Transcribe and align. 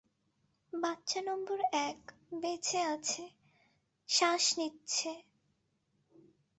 বাচ্চা 0.73 1.19
নম্বর 1.21 1.59
এক 1.83 1.99
বেঁচে 2.41 2.79
আছে, 2.93 3.23
শ্বাস 4.09 4.43
নিচ্ছে। 4.57 5.11